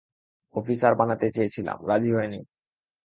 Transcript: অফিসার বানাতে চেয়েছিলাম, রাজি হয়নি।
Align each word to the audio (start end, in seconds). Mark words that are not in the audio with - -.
অফিসার 0.55 0.93
বানাতে 0.95 1.27
চেয়েছিলাম, 1.31 1.77
রাজি 1.87 2.11
হয়নি। 2.13 2.39